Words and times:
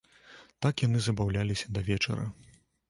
Так 0.65 0.75
яны 0.87 0.97
забаўляліся 1.09 1.67
да 1.77 1.87
вечара. 1.93 2.29